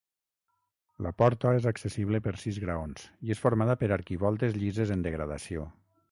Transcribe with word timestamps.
La 1.05 1.09
porta 1.21 1.51
és 1.57 1.67
accessible 1.71 2.21
per 2.27 2.33
sis 2.43 2.57
graons, 2.63 3.03
i 3.27 3.33
és 3.35 3.43
formada 3.43 3.75
per 3.83 3.89
arquivoltes 3.99 4.57
llises 4.63 4.95
en 4.97 5.05
degradació. 5.09 5.67